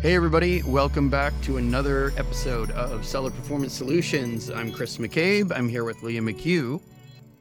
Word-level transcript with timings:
Hey, 0.00 0.14
everybody, 0.14 0.62
welcome 0.62 1.10
back 1.10 1.32
to 1.42 1.56
another 1.56 2.12
episode 2.16 2.70
of 2.70 3.04
Seller 3.04 3.32
Performance 3.32 3.74
Solutions. 3.74 4.48
I'm 4.48 4.70
Chris 4.70 4.98
McCabe. 4.98 5.50
I'm 5.52 5.68
here 5.68 5.84
with 5.84 6.04
Leah 6.04 6.20
McHugh. 6.20 6.80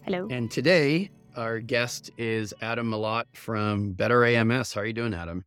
Hello. 0.01 0.27
And 0.31 0.49
today, 0.49 1.11
our 1.35 1.59
guest 1.59 2.09
is 2.17 2.55
Adam 2.61 2.89
Malott 2.89 3.25
from 3.33 3.91
Better 3.91 4.25
AMS. 4.25 4.73
How 4.73 4.81
are 4.81 4.85
you 4.87 4.93
doing, 4.93 5.13
Adam? 5.13 5.45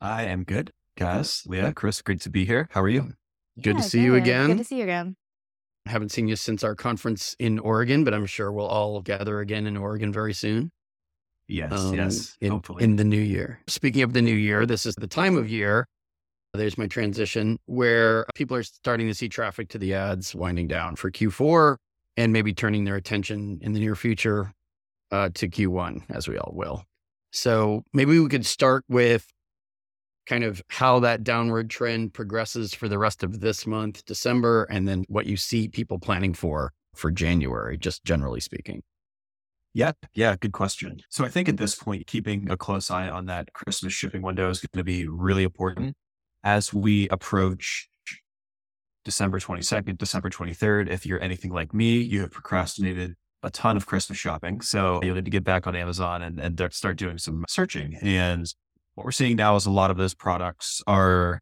I 0.00 0.22
am 0.26 0.44
good, 0.44 0.72
guys. 0.96 1.42
Leah, 1.46 1.72
Chris, 1.72 2.00
great 2.00 2.20
to 2.20 2.30
be 2.30 2.44
here. 2.44 2.68
How 2.70 2.80
are 2.82 2.88
you? 2.88 3.14
Good 3.60 3.76
Yeah, 3.76 3.82
to 3.82 3.88
see 3.88 4.02
you 4.02 4.14
again. 4.14 4.46
Good 4.46 4.58
to 4.58 4.64
see 4.64 4.76
you 4.76 4.84
again. 4.84 5.16
Haven't 5.86 6.12
seen 6.12 6.28
you 6.28 6.36
since 6.36 6.62
our 6.62 6.76
conference 6.76 7.34
in 7.40 7.58
Oregon, 7.58 8.04
but 8.04 8.14
I'm 8.14 8.26
sure 8.26 8.52
we'll 8.52 8.66
all 8.66 9.02
gather 9.02 9.40
again 9.40 9.66
in 9.66 9.76
Oregon 9.76 10.12
very 10.12 10.32
soon. 10.32 10.70
Yes, 11.48 11.72
um, 11.72 11.94
yes. 11.94 12.36
In, 12.40 12.52
hopefully. 12.52 12.84
in 12.84 12.96
the 12.96 13.04
new 13.04 13.20
year. 13.20 13.60
Speaking 13.66 14.02
of 14.02 14.12
the 14.12 14.22
new 14.22 14.34
year, 14.34 14.64
this 14.64 14.86
is 14.86 14.94
the 14.94 15.06
time 15.08 15.36
of 15.36 15.50
year. 15.50 15.88
There's 16.56 16.78
my 16.78 16.86
transition 16.86 17.58
where 17.66 18.26
people 18.34 18.56
are 18.56 18.62
starting 18.62 19.06
to 19.06 19.14
see 19.14 19.28
traffic 19.28 19.68
to 19.70 19.78
the 19.78 19.94
ads 19.94 20.34
winding 20.34 20.68
down 20.68 20.96
for 20.96 21.10
Q4 21.10 21.76
and 22.16 22.32
maybe 22.32 22.52
turning 22.52 22.84
their 22.84 22.96
attention 22.96 23.58
in 23.62 23.72
the 23.72 23.80
near 23.80 23.94
future 23.94 24.52
uh, 25.10 25.28
to 25.34 25.48
Q1, 25.48 26.02
as 26.10 26.28
we 26.28 26.38
all 26.38 26.52
will. 26.54 26.84
So 27.30 27.84
maybe 27.92 28.18
we 28.18 28.28
could 28.28 28.46
start 28.46 28.84
with 28.88 29.26
kind 30.26 30.42
of 30.42 30.62
how 30.68 31.00
that 31.00 31.22
downward 31.22 31.70
trend 31.70 32.12
progresses 32.12 32.74
for 32.74 32.88
the 32.88 32.98
rest 32.98 33.22
of 33.22 33.40
this 33.40 33.66
month, 33.66 34.04
December, 34.06 34.64
and 34.64 34.88
then 34.88 35.04
what 35.08 35.26
you 35.26 35.36
see 35.36 35.68
people 35.68 35.98
planning 35.98 36.34
for 36.34 36.72
for 36.94 37.10
January, 37.10 37.76
just 37.76 38.04
generally 38.04 38.40
speaking. 38.40 38.82
yeah, 39.74 39.92
yeah, 40.14 40.34
good 40.36 40.52
question. 40.52 41.00
So 41.10 41.24
I 41.24 41.28
think 41.28 41.48
at 41.48 41.58
this 41.58 41.74
point, 41.74 42.06
keeping 42.06 42.50
a 42.50 42.56
close 42.56 42.90
eye 42.90 43.10
on 43.10 43.26
that 43.26 43.52
Christmas 43.52 43.92
shipping 43.92 44.22
window 44.22 44.48
is 44.48 44.60
going 44.60 44.80
to 44.80 44.84
be 44.84 45.06
really 45.06 45.44
important 45.44 45.94
as 46.46 46.72
we 46.72 47.08
approach 47.08 47.88
December 49.04 49.40
22nd, 49.40 49.98
December 49.98 50.30
23rd. 50.30 50.88
If 50.88 51.04
you're 51.04 51.20
anything 51.20 51.50
like 51.50 51.74
me, 51.74 51.98
you 51.98 52.20
have 52.20 52.30
procrastinated 52.30 53.16
a 53.42 53.50
ton 53.50 53.76
of 53.76 53.86
Christmas 53.86 54.16
shopping. 54.16 54.60
So 54.60 55.00
you'll 55.02 55.16
need 55.16 55.24
to 55.24 55.30
get 55.30 55.42
back 55.42 55.66
on 55.66 55.74
Amazon 55.74 56.22
and, 56.22 56.38
and 56.38 56.72
start 56.72 56.98
doing 56.98 57.18
some 57.18 57.44
searching. 57.48 57.98
And 58.00 58.46
what 58.94 59.04
we're 59.04 59.10
seeing 59.10 59.34
now 59.34 59.56
is 59.56 59.66
a 59.66 59.72
lot 59.72 59.90
of 59.90 59.96
those 59.96 60.14
products 60.14 60.80
are 60.86 61.40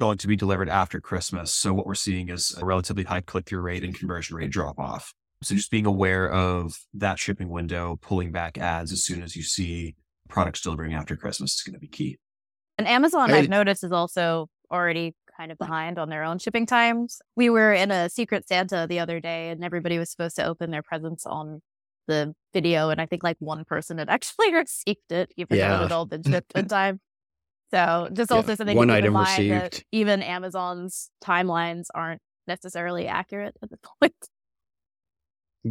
going 0.00 0.18
to 0.18 0.26
be 0.26 0.34
delivered 0.34 0.68
after 0.68 1.00
Christmas. 1.00 1.54
So 1.54 1.72
what 1.72 1.86
we're 1.86 1.94
seeing 1.94 2.30
is 2.30 2.58
a 2.60 2.66
relatively 2.66 3.04
high 3.04 3.20
click 3.20 3.46
through 3.46 3.60
rate 3.60 3.84
and 3.84 3.96
conversion 3.96 4.36
rate 4.36 4.50
drop 4.50 4.80
off. 4.80 5.14
So 5.44 5.54
just 5.54 5.70
being 5.70 5.86
aware 5.86 6.28
of 6.28 6.76
that 6.94 7.20
shipping 7.20 7.48
window, 7.48 7.96
pulling 8.02 8.32
back 8.32 8.58
ads 8.58 8.90
as 8.90 9.04
soon 9.04 9.22
as 9.22 9.36
you 9.36 9.44
see 9.44 9.94
products 10.28 10.62
delivering 10.62 10.94
after 10.94 11.14
Christmas 11.16 11.54
is 11.54 11.62
going 11.62 11.74
to 11.74 11.80
be 11.80 11.86
key. 11.86 12.18
And 12.78 12.86
Amazon, 12.86 13.30
I- 13.30 13.38
I've 13.38 13.48
noticed, 13.48 13.82
is 13.84 13.92
also 13.92 14.48
already 14.70 15.14
kind 15.36 15.50
of 15.52 15.58
behind 15.58 15.98
on 15.98 16.08
their 16.08 16.22
own 16.24 16.38
shipping 16.38 16.66
times. 16.66 17.20
We 17.36 17.50
were 17.50 17.72
in 17.72 17.90
a 17.90 18.08
Secret 18.08 18.46
Santa 18.48 18.86
the 18.88 19.00
other 19.00 19.20
day, 19.20 19.50
and 19.50 19.64
everybody 19.64 19.98
was 19.98 20.10
supposed 20.10 20.36
to 20.36 20.44
open 20.44 20.70
their 20.70 20.82
presents 20.82 21.26
on 21.26 21.60
the 22.06 22.34
video, 22.54 22.88
and 22.90 23.00
I 23.00 23.06
think 23.06 23.22
like 23.22 23.36
one 23.40 23.64
person 23.64 23.98
had 23.98 24.08
actually 24.16 24.52
received 24.54 25.10
it, 25.10 25.32
even 25.36 25.58
though 25.58 25.74
it 25.74 25.82
had 25.82 25.92
all 25.92 26.06
been 26.06 26.22
shipped 26.22 26.52
in 26.54 26.68
time. 26.68 27.00
So 27.70 28.08
just 28.12 28.30
Yeah, 28.30 28.36
also 28.38 28.54
something 28.54 28.76
one 28.76 28.88
to 28.88 28.94
keep 28.94 28.98
item 28.98 29.06
in 29.08 29.12
mind 29.12 29.50
that 29.50 29.64
received. 29.64 29.84
even 29.92 30.22
Amazon's 30.22 31.10
timelines 31.22 31.86
aren't 31.94 32.22
necessarily 32.46 33.06
accurate 33.08 33.56
at 33.62 33.68
the 33.70 33.78
point. 34.00 34.14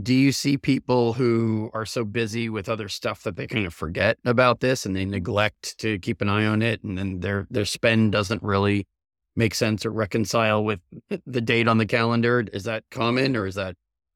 Do 0.01 0.13
you 0.13 0.31
see 0.31 0.57
people 0.57 1.13
who 1.13 1.69
are 1.73 1.85
so 1.85 2.03
busy 2.03 2.49
with 2.49 2.67
other 2.67 2.89
stuff 2.89 3.23
that 3.23 3.35
they 3.35 3.47
kind 3.47 3.65
of 3.65 3.73
forget 3.73 4.17
about 4.25 4.59
this 4.59 4.85
and 4.85 4.95
they 4.95 5.05
neglect 5.05 5.77
to 5.79 5.97
keep 5.99 6.21
an 6.21 6.29
eye 6.29 6.45
on 6.45 6.61
it 6.61 6.83
and 6.83 6.97
then 6.97 7.21
their 7.21 7.47
their 7.49 7.65
spend 7.65 8.11
doesn't 8.11 8.43
really 8.43 8.87
make 9.35 9.55
sense 9.55 9.85
or 9.85 9.91
reconcile 9.91 10.63
with 10.63 10.79
the 11.25 11.41
date 11.41 11.67
on 11.67 11.77
the 11.77 11.85
calendar? 11.85 12.45
Is 12.51 12.63
that 12.65 12.83
common 12.91 13.35
or 13.35 13.45
is 13.45 13.55
that 13.55 13.75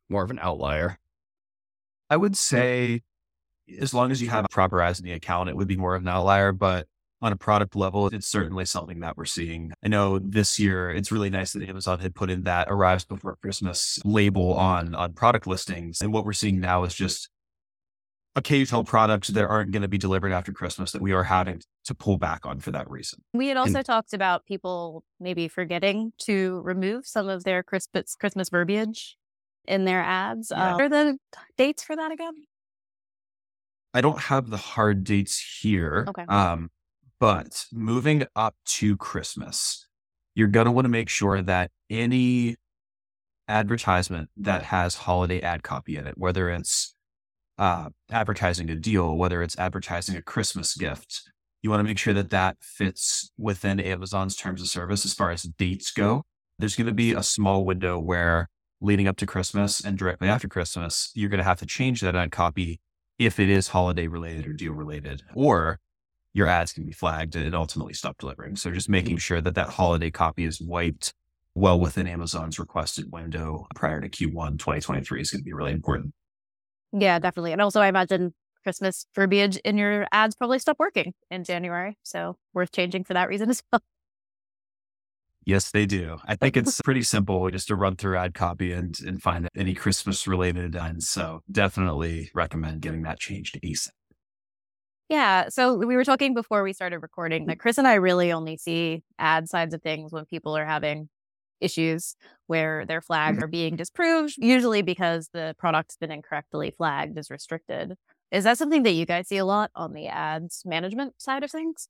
more 0.10 0.24
of 0.24 0.32
an 0.32 0.40
outlier? 0.40 1.00
I 2.10 2.18
would 2.18 2.36
say 2.36 3.02
as 3.80 3.94
long 3.94 4.12
as 4.12 4.22
you 4.22 4.30
have 4.30 4.46
a 4.46 4.50
proper 4.50 4.82
ads 4.82 5.00
in 5.00 5.06
the 5.06 5.14
account, 5.14 5.50
it 5.50 5.56
would 5.56 5.68
be 5.68 5.78
more 5.78 5.96
of 5.96 6.02
an 6.02 6.08
outlier, 6.08 6.52
but 6.52 6.88
on 7.22 7.32
a 7.32 7.36
product 7.36 7.76
level, 7.76 8.08
it's 8.08 8.28
certainly 8.28 8.66
something 8.66 9.00
that 9.02 9.18
we're 9.18 9.26
seeing. 9.26 9.72
I 9.84 9.88
know 9.88 10.20
this 10.20 10.60
year 10.60 10.90
it's 10.90 11.12
really 11.12 11.30
nice 11.30 11.54
that 11.54 11.68
Amazon 11.68 12.00
had 12.00 12.16
put 12.16 12.30
in 12.30 12.44
that 12.44 12.68
arrives 12.70 13.06
before 13.06 13.38
Christmas 13.42 14.00
label 14.04 14.54
on 14.54 14.96
on 14.96 15.14
product 15.14 15.48
listings. 15.48 16.02
And 16.02 16.12
what 16.12 16.26
we're 16.26 16.34
seeing 16.34 16.60
now 16.60 16.84
is 16.84 16.96
just 16.96 17.30
occasional 18.36 18.84
products 18.84 19.28
that 19.28 19.46
aren't 19.46 19.72
going 19.72 19.82
to 19.82 19.88
be 19.88 19.98
delivered 19.98 20.32
after 20.32 20.52
Christmas 20.54 20.94
that 20.94 21.02
we 21.02 21.12
are 21.12 21.24
having 21.24 21.62
to 21.84 21.94
pull 21.94 22.18
back 22.18 22.46
on 22.46 22.60
for 22.60 22.72
that 22.72 22.90
reason. 22.90 23.22
We 23.34 23.50
had 23.50 23.58
also 23.58 23.82
talked 23.82 24.14
about 24.14 24.46
people 24.46 25.04
maybe 25.20 25.48
forgetting 25.48 26.14
to 26.20 26.62
remove 26.64 27.06
some 27.06 27.28
of 27.28 27.44
their 27.44 27.62
Christmas 27.62 28.16
Christmas 28.16 28.50
verbiage 28.50 29.18
in 29.68 29.86
their 29.86 30.02
ads. 30.02 30.52
Yeah. 30.52 30.72
Uh, 30.72 30.74
what 30.74 30.84
are 30.84 30.90
the 30.90 31.18
dates 31.58 31.84
for 31.84 31.96
that 31.96 32.12
again? 32.12 32.34
I 33.94 34.02
don't 34.02 34.20
have 34.20 34.50
the 34.50 34.58
hard 34.58 35.04
dates 35.04 35.60
here. 35.62 36.06
Okay. 36.08 36.24
Um, 36.24 36.70
but 37.22 37.68
moving 37.72 38.26
up 38.36 38.56
to 38.66 38.98
Christmas, 38.98 39.86
you're 40.34 40.48
going 40.48 40.66
to 40.66 40.72
want 40.72 40.86
to 40.86 40.90
make 40.90 41.08
sure 41.08 41.40
that 41.44 41.70
any 41.88 42.56
advertisement 43.48 44.30
that 44.36 44.64
has 44.64 44.96
holiday 44.96 45.40
ad 45.40 45.62
copy 45.62 45.98
in 45.98 46.08
it, 46.08 46.18
whether 46.18 46.50
it's 46.50 46.96
uh, 47.60 47.90
advertising 48.10 48.72
a 48.72 48.76
deal, 48.76 49.16
whether 49.16 49.44
it's 49.44 49.56
advertising 49.60 50.16
a 50.16 50.22
Christmas 50.24 50.76
gift, 50.76 51.22
you 51.62 51.70
want 51.70 51.80
to 51.80 51.84
make 51.84 52.00
sure 52.00 52.16
that 52.16 52.32
that 52.32 52.58
fits 52.60 53.32
within 53.38 53.80
Amazon's 53.80 54.36
terms 54.36 54.60
of 54.60 54.68
service 54.68 55.06
as 55.06 55.14
far 55.14 55.30
as 55.30 55.44
dates 55.44 55.92
go. 55.92 56.24
There's 56.58 56.76
going 56.76 56.88
to 56.88 56.94
be 56.94 57.14
a 57.14 57.22
small 57.22 57.64
window 57.66 58.00
where 58.00 58.50
leading 58.82 59.08
up 59.08 59.18
to 59.18 59.28
Christmas 59.28 59.80
and 59.80 59.96
directly 59.96 60.28
after 60.28 60.48
Christmas, 60.48 61.12
you're 61.14 61.30
going 61.30 61.38
to 61.38 61.44
have 61.44 61.60
to 61.60 61.68
change 61.68 62.02
that 62.02 62.16
ad 62.16 62.32
copy 62.32 62.80
if 63.20 63.40
it 63.40 63.48
is 63.48 63.68
holiday 63.68 64.08
related 64.08 64.48
or 64.48 64.54
deal 64.54 64.74
related, 64.74 65.22
or 65.36 65.80
your 66.34 66.48
ads 66.48 66.74
can 66.74 66.86
be 66.86 66.92
flagged 66.92 67.36
and 67.36 67.54
ultimately 67.54 67.94
stop 67.94 68.18
delivering. 68.18 68.56
So 68.56 68.72
just 68.72 68.90
making 68.90 69.12
mm-hmm. 69.12 69.20
sure 69.20 69.42
that 69.42 69.56
that 69.56 69.70
holiday 69.70 70.12
copy 70.12 70.46
is 70.46 70.62
wiped 70.62 71.14
well 71.56 71.80
within 71.80 72.08
Amazon's 72.08 72.60
requested 72.60 73.12
window 73.12 73.68
prior 73.76 74.00
to 74.00 74.10
Q1 74.10 74.58
2023 74.60 75.22
is 75.22 75.32
going 75.32 75.42
to 75.42 75.46
be 75.46 75.54
really 75.54 75.74
important. 75.74 76.14
Yeah, 76.94 77.20
definitely. 77.20 77.52
And 77.52 77.62
also, 77.62 77.82
I 77.82 77.88
imagine 77.88 78.34
Christmas 78.64 79.06
verbiage 79.16 79.58
in 79.58 79.78
your 79.78 80.06
ads 80.12 80.36
probably 80.36 80.60
stopped 80.60 80.80
working 80.80 81.14
in 81.30 81.44
January. 81.44 81.98
So 82.04 82.38
worth 82.54 82.72
changing 82.72 83.04
for 83.04 83.14
that 83.14 83.28
reason 83.28 83.50
as 83.50 83.64
well. 83.72 83.82
Yes, 85.44 85.72
they 85.72 85.86
do. 85.86 86.18
I 86.26 86.36
think 86.36 86.56
it's 86.56 86.80
pretty 86.86 87.02
simple 87.02 87.50
just 87.50 87.68
to 87.70 87.76
run 87.76 87.96
through 87.96 88.18
ad 88.18 88.34
copy 88.34 88.72
and, 88.72 88.96
and 89.06 89.22
find 89.22 89.48
any 89.56 89.74
Christmas 89.74 90.28
related. 90.28 90.76
And 90.76 91.02
so 91.02 91.42
definitely 91.52 92.30
recommend 92.36 92.82
getting 92.82 93.02
that 93.04 93.20
changed 93.20 93.60
ASAP. 93.64 93.90
Yeah. 95.12 95.50
So 95.50 95.76
we 95.76 95.98
were 95.98 96.06
talking 96.06 96.34
before 96.34 96.64
we 96.64 96.72
started 96.72 97.00
recording 97.00 97.48
that 97.48 97.60
Chris 97.60 97.78
and 97.78 97.86
I 97.86 97.96
really 97.96 98.32
only 98.32 98.56
see 98.56 99.04
ad 99.20 99.50
sides 99.50 99.74
of 99.74 99.82
things 99.82 100.14
when 100.14 100.24
people 100.24 100.56
are 100.56 100.66
having 100.66 101.10
issues 101.60 102.16
where 102.48 102.86
their 102.86 103.02
flags 103.02 103.44
are 103.44 103.48
being 103.48 103.76
disproved, 103.76 104.36
usually 104.38 104.82
because 104.82 105.30
the 105.34 105.54
product's 105.60 105.98
been 105.98 106.12
incorrectly 106.12 106.74
flagged 106.78 107.18
as 107.18 107.30
restricted. 107.30 107.96
Is 108.32 108.46
that 108.46 108.58
something 108.58 108.84
that 108.84 108.94
you 108.94 109.06
guys 109.06 109.28
see 109.28 109.36
a 109.36 109.44
lot 109.44 109.70
on 109.76 109.92
the 109.92 110.08
ads 110.08 110.64
management 110.66 111.22
side 111.22 111.44
of 111.44 111.52
things? 111.52 111.90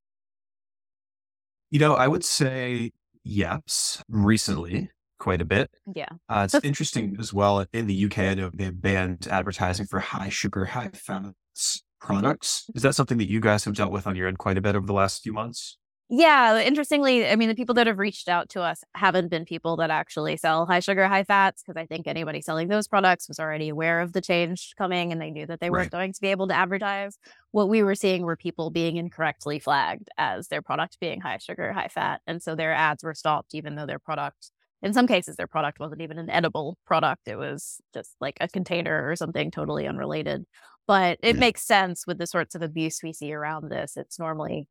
You 1.70 1.78
know, 1.78 1.94
I 1.94 2.08
would 2.08 2.26
say 2.26 2.90
yes, 3.24 4.04
recently, 4.10 4.90
quite 5.20 5.44
a 5.44 5.46
bit. 5.46 5.70
Yeah. 5.96 6.10
Uh, 6.28 6.48
it's 6.52 6.66
interesting 6.66 7.18
as 7.20 7.32
well. 7.32 7.68
In 7.72 7.86
the 7.86 8.06
UK, 8.06 8.18
I 8.18 8.34
know 8.34 8.50
they've 8.52 8.82
banned 8.82 9.28
advertising 9.30 9.86
for 9.86 10.00
high 10.00 10.30
sugar, 10.30 10.66
high 10.66 10.90
fats 10.90 11.84
products. 12.02 12.66
Is 12.76 12.82
that 12.82 12.96
something 12.96 13.18
that 13.20 13.30
you 13.30 13.40
guys 13.40 13.64
have 13.66 13.76
dealt 13.76 13.92
with 13.92 14.08
on 14.08 14.16
your 14.16 14.28
end 14.28 14.40
quite 14.40 14.58
a 14.58 14.62
bit 14.62 14.76
over 14.76 14.86
the 14.86 14.94
last 14.94 15.24
few 15.24 15.32
months? 15.32 15.78
Yeah, 16.14 16.56
uh, 16.56 16.60
interestingly, 16.60 17.26
I 17.26 17.38
mean, 17.38 17.48
the 17.48 17.56
people 17.56 17.74
that 17.76 17.88
have 17.88 17.98
reached 17.98 18.28
out 18.28 18.50
to 18.50 18.62
us 18.62 18.84
haven't 18.96 19.30
been 19.30 19.46
people 19.46 19.78
that 19.78 19.90
actually 19.90 20.36
sell 20.36 20.66
high 20.66 20.82
sugar, 20.82 21.08
high 21.08 21.24
fats, 21.24 21.64
because 21.64 21.80
I 21.80 21.86
think 21.86 22.06
anybody 22.06 22.42
selling 22.42 22.68
those 22.68 22.86
products 22.86 23.30
was 23.30 23.40
already 23.40 23.70
aware 23.70 24.02
of 24.02 24.12
the 24.12 24.20
change 24.20 24.74
coming 24.78 25.14
and 25.14 25.22
they 25.22 25.32
knew 25.32 25.46
that 25.46 25.62
they 25.62 25.70
weren't 25.70 25.90
going 25.90 26.12
to 26.12 26.20
be 26.20 26.28
able 26.28 26.50
to 26.50 26.54
advertise. 26.54 27.18
What 27.52 27.70
we 27.70 27.82
were 27.82 27.96
seeing 27.96 28.24
were 28.24 28.36
people 28.36 28.72
being 28.72 28.98
incorrectly 28.98 29.60
flagged 29.60 30.10
as 30.18 30.50
their 30.50 30.62
product 30.62 31.00
being 31.00 31.22
high 31.22 31.38
sugar, 31.38 31.72
high 31.72 31.88
fat. 31.88 32.20
And 32.28 32.44
so 32.44 32.56
their 32.56 32.74
ads 32.74 33.06
were 33.06 33.14
stopped, 33.14 33.56
even 33.56 33.76
though 33.76 33.86
their 33.86 33.98
product, 33.98 34.52
in 34.82 34.94
some 34.94 35.08
cases, 35.08 35.36
their 35.36 35.48
product 35.48 35.80
wasn't 35.80 36.02
even 36.02 36.18
an 36.18 36.30
edible 36.30 36.78
product. 36.86 37.28
It 37.28 37.36
was 37.38 37.80
just 37.94 38.16
like 38.20 38.38
a 38.42 38.48
container 38.48 39.10
or 39.10 39.16
something 39.16 39.52
totally 39.52 39.88
unrelated. 39.88 40.46
But 40.88 41.20
it 41.22 41.36
Yeah. 41.36 41.40
makes 41.40 41.62
sense 41.64 42.06
with 42.08 42.18
the 42.18 42.28
sorts 42.28 42.56
of 42.56 42.62
abuse 42.62 43.02
we 43.04 43.14
see 43.14 43.34
around 43.34 43.70
this. 43.70 43.96
It's 43.98 44.18
normally 44.20 44.68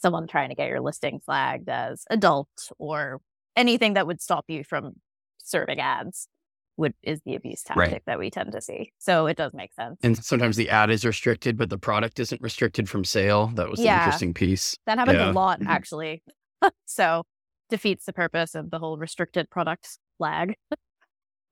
someone 0.00 0.26
trying 0.26 0.50
to 0.50 0.54
get 0.54 0.68
your 0.68 0.80
listing 0.80 1.20
flagged 1.20 1.68
as 1.68 2.04
adult 2.10 2.48
or 2.78 3.20
anything 3.56 3.94
that 3.94 4.06
would 4.06 4.20
stop 4.20 4.44
you 4.48 4.62
from 4.64 4.94
serving 5.38 5.80
ads 5.80 6.28
would 6.76 6.92
is 7.02 7.20
the 7.24 7.36
abuse 7.36 7.62
tactic 7.62 7.78
Right. 7.92 8.02
that 8.06 8.18
we 8.18 8.30
tend 8.30 8.50
to 8.52 8.60
see. 8.60 8.92
So 8.98 9.26
it 9.26 9.36
does 9.36 9.54
make 9.54 9.72
sense. 9.74 9.98
And 10.02 10.16
sometimes 10.24 10.56
the 10.56 10.68
ad 10.70 10.90
is 10.90 11.04
restricted, 11.04 11.56
but 11.56 11.70
the 11.70 11.78
product 11.78 12.18
isn't 12.18 12.40
restricted 12.42 12.88
from 12.88 13.04
sale. 13.04 13.46
That 13.54 13.70
was 13.70 13.78
the 13.78 13.86
interesting 13.86 14.34
piece. 14.34 14.76
that 14.86 14.98
happens 14.98 15.18
yeah. 15.18 15.30
a 15.30 15.32
lot 15.32 15.60
Mhm. 15.60 15.68
actually. 15.68 16.22
so 16.84 17.24
defeats 17.70 18.04
the 18.04 18.12
purpose 18.12 18.54
of 18.54 18.70
the 18.70 18.78
whole 18.78 18.96
restricted 18.98 19.50
product 19.50 19.98
flag. 20.18 20.56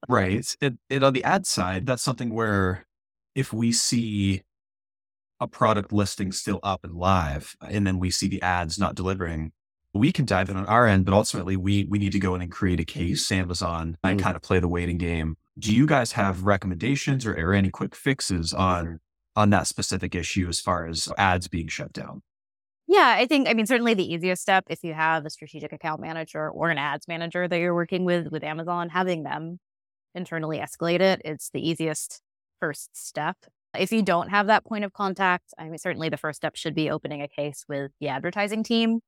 right. 0.09 0.55
And, 0.61 0.79
and 0.91 1.05
on 1.05 1.13
the 1.13 1.25
ad 1.25 1.47
side, 1.47 1.87
that's 1.87 2.03
something 2.03 2.33
where 2.33 2.87
if 3.35 3.53
we 3.53 3.73
see 3.73 4.43
a 5.41 5.49
product 5.49 5.93
listing 5.93 6.33
still 6.33 6.61
up 6.63 6.85
and 6.85 6.95
live, 6.95 7.57
and 7.69 7.87
then 7.87 7.99
we 7.99 8.11
see 8.11 8.29
the 8.29 8.43
ads 8.43 8.79
not 8.79 8.95
delivering, 8.95 9.53
we 9.95 10.13
can 10.13 10.25
dive 10.25 10.49
in 10.49 10.57
on 10.57 10.67
our 10.67 10.87
end, 10.87 11.05
but 11.05 11.15
ultimately 11.15 11.57
we 11.57 11.85
we 11.85 11.99
need 11.99 12.13
to 12.13 12.19
go 12.19 12.35
in 12.35 12.43
and 12.43 12.51
create 12.51 12.81
a 12.81 12.85
case, 12.85 13.31
Amazon, 13.31 13.99
and 14.03 14.19
mm. 14.19 14.23
kind 14.23 14.37
of 14.37 14.43
play 14.43 14.59
the 14.59 14.69
waiting 14.69 14.99
game. 14.99 15.37
Do 15.59 15.75
you 15.75 15.87
guys 15.87 16.13
have 16.13 16.45
recommendations 16.45 17.27
or, 17.27 17.35
or 17.35 17.53
any 17.53 17.71
quick 17.71 17.95
fixes 17.95 18.55
on 18.55 19.01
on 19.37 19.51
that 19.51 19.67
specific 19.67 20.15
issue 20.15 20.49
as 20.49 20.61
far 20.61 20.87
as 20.87 21.09
ads 21.19 21.49
being 21.49 21.69
shut 21.69 21.93
down? 21.93 22.23
Yeah, 22.93 23.15
I 23.17 23.25
think, 23.25 23.49
I 23.49 23.55
mean, 23.55 23.65
certainly 23.65 23.95
the 23.95 24.13
easiest 24.13 24.43
step 24.43 24.65
if 24.69 24.85
you 24.85 24.93
have 24.93 25.25
a 25.25 25.31
strategic 25.31 25.73
account 25.73 26.03
manager 26.03 26.51
or 26.51 26.69
an 26.69 26.77
ads 26.77 27.09
manager 27.09 27.49
that 27.49 27.59
you're 27.59 27.75
working 27.75 28.05
with 28.05 28.31
with 28.31 28.45
Amazon, 28.45 28.91
having 28.91 29.23
them 29.23 29.61
internally 30.15 30.59
escalate 30.59 31.01
it, 31.01 31.23
it's 31.25 31.49
the 31.55 31.67
easiest 31.67 32.21
first 32.61 32.95
step. 32.95 33.39
If 33.75 33.93
you 33.93 34.03
don't 34.03 34.29
have 34.29 34.49
that 34.49 34.67
point 34.67 34.85
of 34.85 34.93
contact, 34.93 35.55
I 35.59 35.65
mean, 35.65 35.79
certainly 35.79 36.11
the 36.11 36.19
first 36.19 36.37
step 36.37 36.55
should 36.55 36.75
be 36.75 36.91
opening 36.91 37.23
a 37.23 37.29
case 37.29 37.65
with 37.67 37.93
the 37.99 38.09
advertising 38.09 38.63
team. 38.63 39.01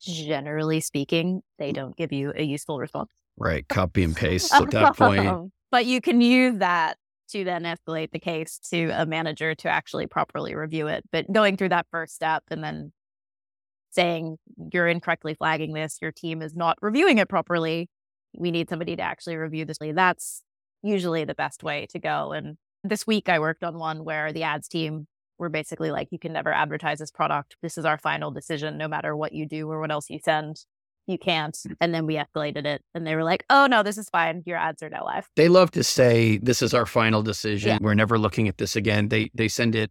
Generally 0.00 0.80
speaking, 0.80 1.42
they 1.58 1.72
mm. 1.72 1.74
don't 1.74 1.96
give 1.96 2.10
you 2.10 2.32
a 2.34 2.42
useful 2.42 2.78
response. 2.78 3.10
Right. 3.36 3.68
Copy 3.68 4.02
and 4.02 4.16
paste 4.16 4.50
at 4.54 4.70
that 4.70 4.96
point. 4.96 5.52
but 5.70 5.84
you 5.84 6.00
can 6.00 6.22
use 6.22 6.60
that 6.60 6.96
to 7.28 7.44
then 7.44 7.62
escalate 7.64 8.10
the 8.10 8.18
case 8.18 8.58
to 8.70 8.90
a 8.90 9.06
manager 9.06 9.54
to 9.54 9.68
actually 9.68 10.06
properly 10.06 10.54
review 10.54 10.86
it. 10.88 11.04
But 11.10 11.32
going 11.32 11.56
through 11.56 11.70
that 11.70 11.86
first 11.90 12.14
step 12.14 12.44
and 12.50 12.62
then 12.62 12.92
saying 13.90 14.36
you're 14.72 14.88
incorrectly 14.88 15.34
flagging 15.34 15.72
this, 15.72 15.98
your 16.02 16.12
team 16.12 16.42
is 16.42 16.54
not 16.54 16.76
reviewing 16.82 17.18
it 17.18 17.28
properly. 17.28 17.88
We 18.36 18.50
need 18.50 18.68
somebody 18.68 18.96
to 18.96 19.02
actually 19.02 19.36
review 19.36 19.64
this. 19.64 19.78
That's 19.80 20.42
usually 20.82 21.24
the 21.24 21.34
best 21.34 21.62
way 21.62 21.86
to 21.90 21.98
go. 21.98 22.32
And 22.32 22.56
this 22.82 23.06
week 23.06 23.28
I 23.28 23.38
worked 23.38 23.64
on 23.64 23.78
one 23.78 24.04
where 24.04 24.32
the 24.32 24.42
ads 24.42 24.68
team 24.68 25.06
were 25.38 25.48
basically 25.48 25.90
like, 25.90 26.08
you 26.10 26.18
can 26.18 26.32
never 26.32 26.52
advertise 26.52 26.98
this 26.98 27.10
product. 27.10 27.56
This 27.62 27.78
is 27.78 27.84
our 27.84 27.98
final 27.98 28.30
decision, 28.30 28.76
no 28.76 28.88
matter 28.88 29.16
what 29.16 29.32
you 29.32 29.46
do 29.46 29.70
or 29.70 29.80
what 29.80 29.90
else 29.90 30.10
you 30.10 30.18
send 30.22 30.64
you 31.06 31.18
can't. 31.18 31.54
Mm. 31.54 31.76
And 31.80 31.94
then 31.94 32.06
we 32.06 32.16
escalated 32.16 32.66
it 32.66 32.82
and 32.94 33.06
they 33.06 33.14
were 33.14 33.24
like, 33.24 33.44
oh 33.50 33.66
no, 33.66 33.82
this 33.82 33.98
is 33.98 34.08
fine. 34.08 34.42
Your 34.46 34.58
ads 34.58 34.82
are 34.82 34.90
now 34.90 35.04
live. 35.04 35.28
They 35.36 35.48
love 35.48 35.70
to 35.72 35.84
say 35.84 36.38
this 36.38 36.62
is 36.62 36.74
our 36.74 36.86
final 36.86 37.22
decision. 37.22 37.70
Yeah. 37.70 37.78
We're 37.80 37.94
never 37.94 38.18
looking 38.18 38.48
at 38.48 38.58
this 38.58 38.76
again. 38.76 39.08
They 39.08 39.30
they 39.34 39.48
send 39.48 39.74
it 39.74 39.90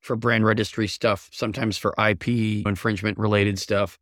for 0.00 0.16
brand 0.16 0.44
registry 0.44 0.86
stuff, 0.86 1.28
sometimes 1.32 1.76
for 1.76 1.94
IP 1.98 2.28
infringement 2.66 3.18
related 3.18 3.58
stuff. 3.58 3.98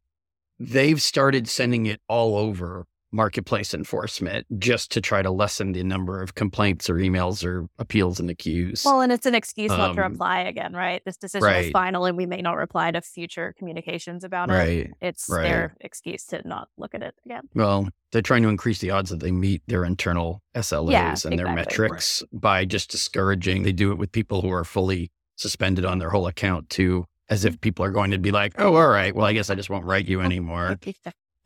They've 0.59 1.01
started 1.01 1.49
sending 1.49 1.87
it 1.87 2.01
all 2.09 2.37
over 2.37 2.87
marketplace 3.15 3.73
enforcement 3.73 4.47
just 4.59 4.91
to 4.91 5.01
try 5.01 5.23
to 5.23 5.31
lessen 5.31 5.73
the 5.73 5.85
number 5.85 6.21
of 6.21 6.35
complaints 6.35 6.91
or 6.91 6.97
emails 6.97 7.45
or 7.45 7.69
appeals 7.79 8.19
in 8.19 8.27
the 8.27 8.35
queues. 8.35 8.83
Well, 8.85 9.01
and 9.01 9.13
it's 9.13 9.25
an 9.25 9.35
excuse 9.35 9.71
um, 9.71 9.79
not 9.79 9.95
to 9.95 10.05
um, 10.05 10.13
reply 10.13 10.41
again, 10.41 10.75
right? 10.75 11.01
This 11.07 11.17
decision 11.17 11.45
right. 11.45 11.67
is 11.67 11.71
final 11.71 12.05
and 12.05 12.17
we 12.17 12.27
may 12.27 12.43
not 12.43 12.57
reply 12.57 12.91
to 12.91 13.01
future 13.01 13.55
communications 13.57 14.25
about 14.25 14.51
right. 14.51 14.69
it. 14.69 14.91
It's 15.01 15.29
right. 15.31 15.43
their 15.43 15.77
excuse 15.81 16.27
to 16.27 16.47
not 16.47 16.69
look 16.77 16.95
at 16.95 17.03
it 17.03 17.15
again. 17.25 17.49
Well, 17.55 17.89
they're 18.13 18.23
trying 18.23 18.43
to 18.43 18.49
increase 18.49 18.81
the 18.81 18.91
odds 18.91 19.11
that 19.11 19.21
they 19.21 19.33
meet 19.33 19.63
their 19.69 19.85
internal 19.85 20.43
SLAs 20.55 20.91
yeah, 20.91 21.07
and 21.07 21.13
exactly. 21.13 21.37
their 21.37 21.55
metrics 21.55 22.23
by 22.33 22.65
just 22.65 22.91
discouraging. 22.91 23.63
They 23.63 23.73
do 23.73 23.93
it 23.93 23.99
with 23.99 24.13
people 24.13 24.43
who 24.43 24.51
are 24.51 24.65
fully 24.65 25.11
suspended 25.37 25.85
on 25.85 25.99
their 25.99 26.11
whole 26.11 26.27
account 26.27 26.69
too 26.69 27.07
as 27.29 27.45
if 27.45 27.61
people 27.61 27.85
are 27.85 27.91
going 27.91 28.11
to 28.11 28.19
be 28.19 28.31
like, 28.31 28.55
oh, 28.59 28.77
all 28.77 28.89
right, 28.89 29.15
well, 29.15 29.27
I 29.27 29.33
guess 29.33 29.49
I 29.51 29.55
just 29.55 29.71
won't 29.71 29.85
write 29.85 30.07
you 30.07 30.21
anymore. 30.21 30.79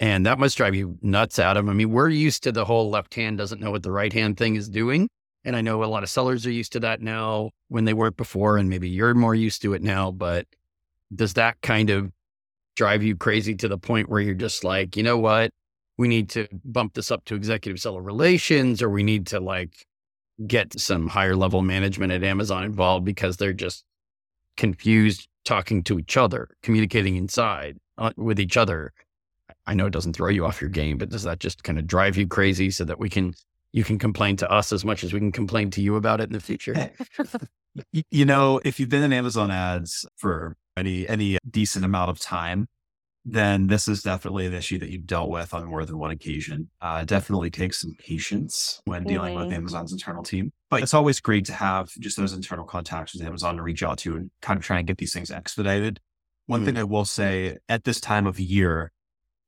And 0.00 0.26
that 0.26 0.38
must 0.38 0.56
drive 0.56 0.74
you 0.74 0.96
nuts, 1.02 1.38
Adam. 1.38 1.68
I 1.68 1.72
mean, 1.72 1.90
we're 1.90 2.08
used 2.08 2.44
to 2.44 2.52
the 2.52 2.64
whole 2.64 2.88
left 2.88 3.14
hand 3.14 3.38
doesn't 3.38 3.60
know 3.60 3.72
what 3.72 3.82
the 3.82 3.90
right 3.90 4.12
hand 4.12 4.36
thing 4.36 4.54
is 4.54 4.68
doing. 4.68 5.08
And 5.44 5.56
I 5.56 5.60
know 5.60 5.82
a 5.82 5.86
lot 5.86 6.02
of 6.02 6.10
sellers 6.10 6.46
are 6.46 6.52
used 6.52 6.72
to 6.72 6.80
that 6.80 7.00
now 7.00 7.50
when 7.68 7.84
they 7.84 7.94
weren't 7.94 8.16
before, 8.16 8.58
and 8.58 8.68
maybe 8.68 8.88
you're 8.88 9.14
more 9.14 9.34
used 9.34 9.62
to 9.62 9.72
it 9.74 9.82
now. 9.82 10.10
But 10.10 10.46
does 11.14 11.34
that 11.34 11.60
kind 11.62 11.90
of 11.90 12.12
drive 12.76 13.02
you 13.02 13.16
crazy 13.16 13.54
to 13.56 13.68
the 13.68 13.78
point 13.78 14.08
where 14.08 14.20
you're 14.20 14.34
just 14.34 14.62
like, 14.62 14.96
you 14.96 15.02
know 15.02 15.18
what? 15.18 15.50
We 15.96 16.06
need 16.06 16.28
to 16.30 16.46
bump 16.64 16.94
this 16.94 17.10
up 17.10 17.24
to 17.24 17.34
executive 17.34 17.80
seller 17.80 18.02
relations, 18.02 18.82
or 18.82 18.90
we 18.90 19.02
need 19.02 19.26
to 19.28 19.40
like 19.40 19.86
get 20.46 20.78
some 20.78 21.08
higher 21.08 21.34
level 21.34 21.62
management 21.62 22.12
at 22.12 22.22
Amazon 22.22 22.62
involved 22.62 23.04
because 23.04 23.36
they're 23.36 23.52
just 23.52 23.84
confused 24.56 25.26
talking 25.44 25.82
to 25.84 25.98
each 25.98 26.16
other, 26.16 26.50
communicating 26.62 27.16
inside 27.16 27.78
uh, 27.96 28.12
with 28.16 28.38
each 28.38 28.56
other 28.56 28.92
I 29.68 29.74
know 29.74 29.86
it 29.86 29.92
doesn't 29.92 30.14
throw 30.14 30.30
you 30.30 30.46
off 30.46 30.62
your 30.62 30.70
game, 30.70 30.96
but 30.96 31.10
does 31.10 31.24
that 31.24 31.40
just 31.40 31.62
kind 31.62 31.78
of 31.78 31.86
drive 31.86 32.16
you 32.16 32.26
crazy 32.26 32.70
so 32.70 32.84
that 32.86 32.98
we 32.98 33.10
can 33.10 33.34
you 33.70 33.84
can 33.84 33.98
complain 33.98 34.34
to 34.36 34.50
us 34.50 34.72
as 34.72 34.82
much 34.82 35.04
as 35.04 35.12
we 35.12 35.20
can 35.20 35.30
complain 35.30 35.70
to 35.72 35.82
you 35.82 35.96
about 35.96 36.20
it 36.20 36.30
in 36.30 36.32
the 36.32 36.40
future? 36.40 36.90
you 38.10 38.24
know, 38.24 38.60
if 38.64 38.80
you've 38.80 38.88
been 38.88 39.02
in 39.02 39.12
Amazon 39.12 39.50
ads 39.50 40.06
for 40.16 40.56
any 40.76 41.06
any 41.06 41.36
decent 41.48 41.84
amount 41.84 42.08
of 42.08 42.18
time, 42.18 42.66
then 43.26 43.66
this 43.66 43.88
is 43.88 44.02
definitely 44.02 44.46
an 44.46 44.54
issue 44.54 44.78
that 44.78 44.88
you've 44.88 45.06
dealt 45.06 45.28
with 45.28 45.52
on 45.52 45.66
more 45.66 45.84
than 45.84 45.98
one 45.98 46.10
occasion. 46.10 46.70
Uh, 46.80 47.04
definitely 47.04 47.50
takes 47.50 47.78
some 47.78 47.92
patience 47.98 48.80
when 48.86 49.04
dealing 49.04 49.34
mm-hmm. 49.34 49.48
with 49.48 49.54
Amazon's 49.54 49.92
internal 49.92 50.22
team. 50.22 50.50
But 50.70 50.82
it's 50.82 50.94
always 50.94 51.20
great 51.20 51.44
to 51.44 51.52
have 51.52 51.90
just 52.00 52.16
those 52.16 52.32
internal 52.32 52.64
contacts 52.64 53.12
with 53.12 53.22
Amazon 53.22 53.56
to 53.56 53.62
reach 53.62 53.82
out 53.82 53.98
to 53.98 54.16
and 54.16 54.30
kind 54.40 54.56
of 54.56 54.64
try 54.64 54.78
and 54.78 54.86
get 54.86 54.96
these 54.96 55.12
things 55.12 55.30
expedited. 55.30 56.00
One 56.46 56.60
mm-hmm. 56.60 56.66
thing 56.66 56.78
I 56.78 56.84
will 56.84 57.04
say 57.04 57.58
at 57.68 57.84
this 57.84 58.00
time 58.00 58.26
of 58.26 58.40
year, 58.40 58.92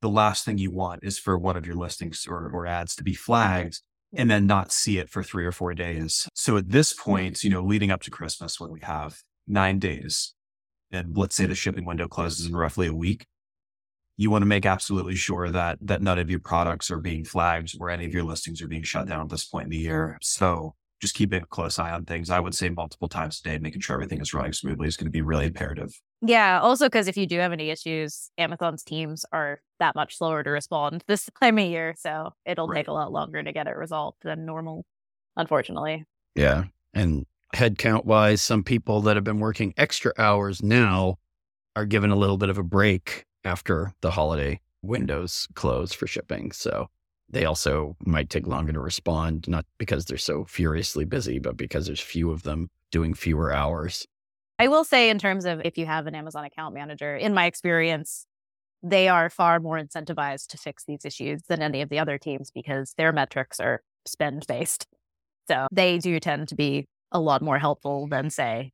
the 0.01 0.09
last 0.09 0.45
thing 0.45 0.57
you 0.57 0.71
want 0.71 1.03
is 1.03 1.19
for 1.19 1.37
one 1.37 1.55
of 1.55 1.65
your 1.65 1.75
listings 1.75 2.25
or, 2.27 2.49
or 2.51 2.65
ads 2.65 2.95
to 2.95 3.03
be 3.03 3.13
flagged 3.13 3.81
and 4.13 4.29
then 4.29 4.45
not 4.45 4.71
see 4.71 4.97
it 4.97 5.09
for 5.09 5.23
three 5.23 5.45
or 5.45 5.51
four 5.51 5.73
days. 5.73 6.27
So 6.33 6.57
at 6.57 6.69
this 6.69 6.93
point, 6.93 7.43
you 7.43 7.49
know, 7.49 7.63
leading 7.63 7.91
up 7.91 8.01
to 8.03 8.11
Christmas, 8.11 8.59
when 8.59 8.71
we 8.71 8.81
have 8.81 9.19
nine 9.47 9.79
days, 9.79 10.33
and 10.91 11.15
let's 11.15 11.35
say 11.35 11.45
the 11.45 11.55
shipping 11.55 11.85
window 11.85 12.07
closes 12.07 12.45
in 12.45 12.55
roughly 12.55 12.87
a 12.87 12.93
week, 12.93 13.25
you 14.17 14.29
want 14.29 14.41
to 14.41 14.47
make 14.47 14.65
absolutely 14.65 15.15
sure 15.15 15.49
that 15.49 15.79
that 15.81 16.01
none 16.01 16.19
of 16.19 16.29
your 16.29 16.39
products 16.39 16.91
are 16.91 16.99
being 16.99 17.23
flagged 17.23 17.75
or 17.79 17.89
any 17.89 18.05
of 18.05 18.13
your 18.13 18.23
listings 18.23 18.61
are 18.61 18.67
being 18.67 18.83
shut 18.83 19.07
down 19.07 19.21
at 19.21 19.29
this 19.29 19.45
point 19.45 19.65
in 19.65 19.69
the 19.71 19.77
year. 19.77 20.17
So 20.21 20.75
just 21.01 21.15
keeping 21.15 21.41
a 21.41 21.45
close 21.47 21.79
eye 21.79 21.91
on 21.91 22.05
things. 22.05 22.29
I 22.29 22.39
would 22.39 22.53
say 22.53 22.69
multiple 22.69 23.09
times 23.09 23.39
a 23.39 23.49
day, 23.49 23.57
making 23.57 23.81
sure 23.81 23.95
everything 23.95 24.21
is 24.21 24.33
running 24.33 24.53
smoothly 24.53 24.87
is 24.87 24.95
going 24.95 25.07
to 25.07 25.11
be 25.11 25.23
really 25.23 25.47
imperative. 25.47 25.91
Yeah. 26.21 26.59
Also, 26.61 26.85
because 26.85 27.07
if 27.07 27.17
you 27.17 27.25
do 27.25 27.39
have 27.39 27.51
any 27.51 27.71
issues, 27.71 28.29
Amazon's 28.37 28.83
teams 28.83 29.25
are 29.33 29.61
that 29.79 29.95
much 29.95 30.17
slower 30.17 30.43
to 30.43 30.49
respond 30.51 31.03
this 31.07 31.27
time 31.41 31.57
of 31.57 31.65
year. 31.65 31.95
So 31.97 32.29
it'll 32.45 32.67
right. 32.67 32.77
take 32.77 32.87
a 32.87 32.93
lot 32.93 33.11
longer 33.11 33.41
to 33.41 33.51
get 33.51 33.67
it 33.67 33.75
resolved 33.75 34.19
than 34.23 34.45
normal, 34.45 34.85
unfortunately. 35.35 36.05
Yeah. 36.35 36.65
And 36.93 37.25
headcount 37.55 38.05
wise, 38.05 38.41
some 38.41 38.63
people 38.63 39.01
that 39.01 39.17
have 39.17 39.23
been 39.23 39.39
working 39.39 39.73
extra 39.77 40.13
hours 40.17 40.61
now 40.61 41.17
are 41.75 41.85
given 41.85 42.11
a 42.11 42.15
little 42.15 42.37
bit 42.37 42.49
of 42.49 42.59
a 42.59 42.63
break 42.63 43.25
after 43.43 43.93
the 44.01 44.11
holiday 44.11 44.61
windows 44.83 45.47
close 45.55 45.93
for 45.93 46.05
shipping. 46.05 46.51
So 46.51 46.89
they 47.31 47.45
also 47.45 47.95
might 48.05 48.29
take 48.29 48.45
longer 48.45 48.73
to 48.73 48.79
respond, 48.79 49.47
not 49.47 49.65
because 49.77 50.05
they're 50.05 50.17
so 50.17 50.45
furiously 50.45 51.05
busy, 51.05 51.39
but 51.39 51.57
because 51.57 51.87
there's 51.87 51.99
few 51.99 52.31
of 52.31 52.43
them 52.43 52.69
doing 52.91 53.13
fewer 53.13 53.53
hours. 53.53 54.05
I 54.59 54.67
will 54.67 54.83
say, 54.83 55.09
in 55.09 55.17
terms 55.17 55.45
of 55.45 55.61
if 55.65 55.77
you 55.77 55.85
have 55.85 56.07
an 56.07 56.13
Amazon 56.13 56.45
account 56.45 56.75
manager, 56.75 57.15
in 57.15 57.33
my 57.33 57.45
experience, 57.45 58.27
they 58.83 59.07
are 59.07 59.29
far 59.29 59.59
more 59.59 59.79
incentivized 59.79 60.47
to 60.47 60.57
fix 60.57 60.83
these 60.85 61.05
issues 61.05 61.41
than 61.47 61.61
any 61.61 61.81
of 61.81 61.89
the 61.89 61.99
other 61.99 62.17
teams 62.17 62.51
because 62.51 62.93
their 62.97 63.11
metrics 63.11 63.59
are 63.59 63.81
spend 64.05 64.45
based. 64.47 64.85
So 65.47 65.67
they 65.71 65.97
do 65.97 66.19
tend 66.19 66.49
to 66.49 66.55
be 66.55 66.85
a 67.11 67.19
lot 67.19 67.41
more 67.41 67.59
helpful 67.59 68.07
than, 68.07 68.29
say, 68.29 68.71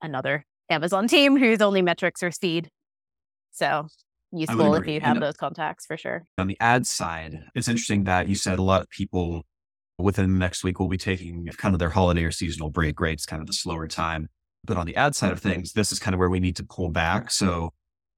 another 0.00 0.44
Amazon 0.70 1.08
team 1.08 1.36
whose 1.36 1.60
only 1.60 1.82
metrics 1.82 2.22
are 2.22 2.30
speed. 2.30 2.70
So 3.52 3.88
useful 4.36 4.74
if 4.74 4.86
you 4.86 5.00
have 5.00 5.20
those 5.20 5.36
contacts 5.36 5.86
for 5.86 5.96
sure. 5.96 6.26
On 6.38 6.46
the 6.46 6.56
ad 6.60 6.86
side, 6.86 7.44
it's 7.54 7.68
interesting 7.68 8.04
that 8.04 8.28
you 8.28 8.34
said 8.34 8.58
a 8.58 8.62
lot 8.62 8.82
of 8.82 8.90
people 8.90 9.44
within 9.98 10.32
the 10.32 10.38
next 10.38 10.62
week 10.62 10.78
will 10.78 10.88
be 10.88 10.98
taking 10.98 11.46
kind 11.56 11.74
of 11.74 11.78
their 11.78 11.90
holiday 11.90 12.24
or 12.24 12.30
seasonal 12.30 12.70
break, 12.70 13.00
right? 13.00 13.14
It's 13.14 13.26
kind 13.26 13.40
of 13.40 13.46
the 13.46 13.52
slower 13.52 13.88
time. 13.88 14.28
But 14.64 14.76
on 14.76 14.86
the 14.86 14.96
ad 14.96 15.14
side 15.14 15.32
of 15.32 15.40
mm-hmm. 15.40 15.48
things, 15.48 15.72
this 15.72 15.92
is 15.92 15.98
kind 15.98 16.14
of 16.14 16.18
where 16.18 16.28
we 16.28 16.40
need 16.40 16.56
to 16.56 16.64
pull 16.64 16.90
back. 16.90 17.30
So 17.30 17.70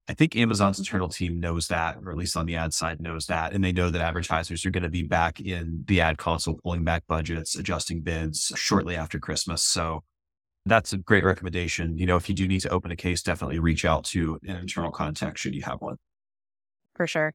I 0.09 0.13
think 0.13 0.35
Amazon's 0.35 0.79
internal 0.79 1.07
team 1.07 1.39
knows 1.39 1.67
that, 1.67 1.97
or 2.03 2.11
at 2.11 2.17
least 2.17 2.35
on 2.35 2.47
the 2.47 2.55
ad 2.55 2.73
side 2.73 2.99
knows 2.99 3.27
that. 3.27 3.53
And 3.53 3.63
they 3.63 3.71
know 3.71 3.91
that 3.91 4.01
advertisers 4.01 4.65
are 4.65 4.71
going 4.71 4.83
to 4.83 4.89
be 4.89 5.03
back 5.03 5.39
in 5.39 5.83
the 5.87 6.01
ad 6.01 6.17
console, 6.17 6.59
pulling 6.63 6.83
back 6.83 7.03
budgets, 7.07 7.55
adjusting 7.55 8.01
bids 8.01 8.51
shortly 8.55 8.95
after 8.95 9.19
Christmas. 9.19 9.61
So 9.61 10.03
that's 10.65 10.93
a 10.93 10.97
great 10.97 11.23
recommendation. 11.23 11.97
You 11.97 12.07
know, 12.07 12.15
if 12.15 12.27
you 12.27 12.35
do 12.35 12.47
need 12.47 12.61
to 12.61 12.69
open 12.69 12.91
a 12.91 12.95
case, 12.95 13.21
definitely 13.21 13.59
reach 13.59 13.85
out 13.85 14.03
to 14.05 14.39
an 14.43 14.55
internal 14.55 14.91
contact 14.91 15.37
should 15.37 15.55
you 15.55 15.61
have 15.61 15.79
one. 15.79 15.97
For 16.99 17.07
sure. 17.07 17.33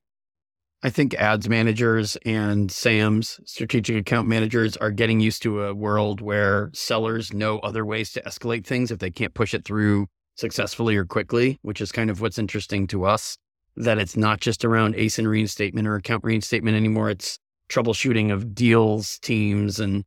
I 0.82 0.90
think 0.90 1.14
ads 1.14 1.48
managers 1.48 2.18
and 2.26 2.70
SAMs, 2.70 3.40
strategic 3.46 3.96
account 3.96 4.28
managers, 4.28 4.76
are 4.76 4.90
getting 4.90 5.20
used 5.20 5.40
to 5.44 5.62
a 5.62 5.74
world 5.74 6.20
where 6.20 6.68
sellers 6.74 7.32
know 7.32 7.60
other 7.60 7.86
ways 7.86 8.12
to 8.12 8.20
escalate 8.24 8.66
things 8.66 8.90
if 8.90 8.98
they 8.98 9.10
can't 9.10 9.32
push 9.32 9.54
it 9.54 9.64
through 9.64 10.08
successfully 10.34 10.96
or 10.96 11.06
quickly, 11.06 11.58
which 11.62 11.80
is 11.80 11.92
kind 11.92 12.10
of 12.10 12.20
what's 12.20 12.38
interesting 12.38 12.86
to 12.88 13.06
us. 13.06 13.38
that 13.76 13.98
it's 13.98 14.16
not 14.16 14.40
just 14.40 14.64
around 14.64 14.94
ASIN 14.94 15.26
reinstatement 15.26 15.88
or 15.88 15.96
account 15.96 16.22
reinstatement 16.24 16.76
anymore. 16.76 17.10
It's 17.10 17.38
troubleshooting 17.68 18.32
of 18.32 18.54
deals, 18.54 19.18
teams, 19.20 19.80
and 19.80 20.04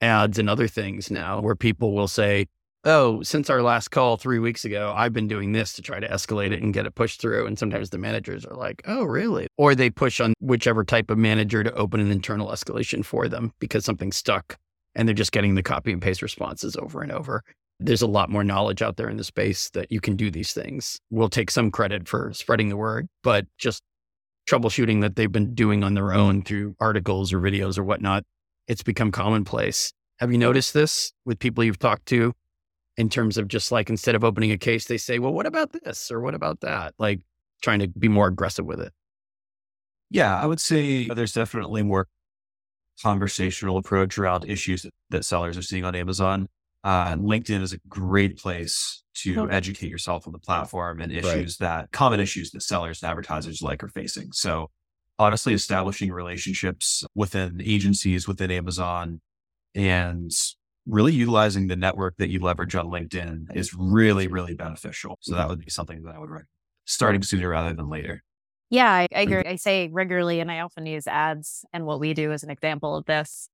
ads 0.00 0.38
and 0.38 0.50
other 0.50 0.66
things 0.66 1.10
now 1.10 1.40
where 1.40 1.54
people 1.54 1.94
will 1.94 2.08
say, 2.08 2.46
Oh, 2.86 3.22
since 3.22 3.48
our 3.48 3.62
last 3.62 3.88
call 3.88 4.18
three 4.18 4.38
weeks 4.38 4.66
ago, 4.66 4.92
I've 4.94 5.14
been 5.14 5.26
doing 5.26 5.52
this 5.52 5.72
to 5.74 5.82
try 5.82 6.00
to 6.00 6.08
escalate 6.08 6.52
it 6.52 6.62
and 6.62 6.74
get 6.74 6.84
it 6.84 6.94
pushed 6.94 7.18
through. 7.18 7.46
And 7.46 7.58
sometimes 7.58 7.88
the 7.88 7.96
managers 7.96 8.44
are 8.44 8.54
like, 8.54 8.82
Oh, 8.86 9.04
really? 9.04 9.46
Or 9.56 9.74
they 9.74 9.88
push 9.88 10.20
on 10.20 10.34
whichever 10.38 10.84
type 10.84 11.10
of 11.10 11.16
manager 11.16 11.64
to 11.64 11.72
open 11.72 12.00
an 12.00 12.10
internal 12.10 12.48
escalation 12.48 13.02
for 13.02 13.26
them 13.26 13.52
because 13.58 13.86
something's 13.86 14.16
stuck 14.16 14.58
and 14.94 15.08
they're 15.08 15.14
just 15.14 15.32
getting 15.32 15.54
the 15.54 15.62
copy 15.62 15.92
and 15.92 16.02
paste 16.02 16.20
responses 16.20 16.76
over 16.76 17.00
and 17.00 17.10
over. 17.10 17.42
There's 17.80 18.02
a 18.02 18.06
lot 18.06 18.28
more 18.28 18.44
knowledge 18.44 18.82
out 18.82 18.98
there 18.98 19.08
in 19.08 19.16
the 19.16 19.24
space 19.24 19.70
that 19.70 19.90
you 19.90 20.00
can 20.00 20.14
do 20.14 20.30
these 20.30 20.52
things. 20.52 21.00
We'll 21.10 21.30
take 21.30 21.50
some 21.50 21.70
credit 21.70 22.06
for 22.06 22.32
spreading 22.34 22.68
the 22.68 22.76
word, 22.76 23.08
but 23.22 23.46
just 23.56 23.82
troubleshooting 24.46 25.00
that 25.00 25.16
they've 25.16 25.32
been 25.32 25.54
doing 25.54 25.82
on 25.82 25.94
their 25.94 26.12
own 26.12 26.42
through 26.42 26.76
articles 26.80 27.32
or 27.32 27.40
videos 27.40 27.78
or 27.78 27.82
whatnot, 27.82 28.24
it's 28.68 28.82
become 28.82 29.10
commonplace. 29.10 29.90
Have 30.18 30.30
you 30.30 30.38
noticed 30.38 30.74
this 30.74 31.12
with 31.24 31.38
people 31.38 31.64
you've 31.64 31.78
talked 31.78 32.06
to 32.06 32.34
in 32.96 33.08
terms 33.08 33.38
of 33.38 33.48
just 33.48 33.72
like 33.72 33.90
instead 33.90 34.14
of 34.14 34.24
opening 34.24 34.52
a 34.52 34.58
case, 34.58 34.86
they 34.86 34.98
say, 34.98 35.18
well, 35.18 35.32
what 35.32 35.46
about 35.46 35.72
this 35.72 36.10
or 36.10 36.20
what 36.20 36.34
about 36.34 36.60
that? 36.60 36.94
Like 36.98 37.20
trying 37.62 37.80
to 37.80 37.88
be 37.88 38.08
more 38.08 38.28
aggressive 38.28 38.64
with 38.64 38.80
it. 38.80 38.92
Yeah, 40.10 40.40
I 40.40 40.46
would 40.46 40.60
say 40.60 41.08
there's 41.08 41.32
definitely 41.32 41.82
more 41.82 42.06
conversational 43.02 43.78
approach 43.78 44.18
around 44.18 44.48
issues 44.48 44.86
that 45.10 45.24
sellers 45.24 45.58
are 45.58 45.62
seeing 45.62 45.84
on 45.84 45.94
Amazon. 45.94 46.48
Uh, 46.84 47.14
LinkedIn 47.14 47.62
is 47.62 47.72
a 47.72 47.78
great 47.88 48.36
place 48.38 49.02
to 49.14 49.42
okay. 49.42 49.54
educate 49.54 49.88
yourself 49.88 50.26
on 50.26 50.32
the 50.32 50.38
platform 50.38 51.00
and 51.00 51.10
issues 51.10 51.58
right. 51.60 51.68
that 51.68 51.92
common 51.92 52.20
issues 52.20 52.50
that 52.50 52.62
sellers 52.62 53.02
and 53.02 53.10
advertisers 53.10 53.62
like 53.62 53.82
are 53.82 53.88
facing. 53.88 54.30
So, 54.32 54.70
honestly, 55.18 55.54
establishing 55.54 56.12
relationships 56.12 57.04
within 57.14 57.60
agencies 57.64 58.28
within 58.28 58.50
Amazon 58.50 59.20
and 59.74 60.30
really 60.86 61.12
utilizing 61.12 61.68
the 61.68 61.76
network 61.76 62.16
that 62.18 62.28
you 62.28 62.40
leverage 62.40 62.74
on 62.74 62.86
LinkedIn 62.86 63.54
is 63.54 63.74
really, 63.74 64.26
really 64.28 64.54
beneficial. 64.54 65.18
So, 65.20 65.34
that 65.34 65.42
mm-hmm. 65.42 65.50
would 65.50 65.64
be 65.64 65.70
something 65.70 66.02
that 66.02 66.14
I 66.14 66.18
would 66.18 66.30
recommend 66.30 66.48
starting 66.84 67.22
sooner 67.22 67.48
rather 67.48 67.74
than 67.74 67.88
later. 67.88 68.22
Yeah, 68.70 68.90
I, 68.90 69.08
I 69.14 69.20
agree. 69.22 69.42
I 69.44 69.56
say 69.56 69.88
regularly, 69.92 70.40
and 70.40 70.50
I 70.50 70.60
often 70.60 70.86
use 70.86 71.06
ads 71.06 71.64
and 71.72 71.86
what 71.86 72.00
we 72.00 72.14
do 72.14 72.32
as 72.32 72.42
an 72.42 72.50
example 72.50 72.96
of 72.96 73.06
this 73.06 73.48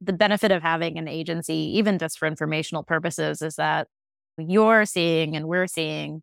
the 0.00 0.12
benefit 0.12 0.50
of 0.50 0.62
having 0.62 0.98
an 0.98 1.08
agency, 1.08 1.54
even 1.78 1.98
just 1.98 2.18
for 2.18 2.28
informational 2.28 2.82
purposes, 2.82 3.40
is 3.40 3.56
that 3.56 3.88
you're 4.36 4.84
seeing 4.84 5.34
and 5.34 5.48
we're 5.48 5.66
seeing 5.66 6.22